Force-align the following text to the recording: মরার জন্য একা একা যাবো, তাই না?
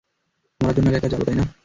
মরার 0.61 0.75
জন্য 0.75 0.87
একা 0.89 0.97
একা 0.99 1.11
যাবো, 1.11 1.23
তাই 1.27 1.35
না? 1.35 1.45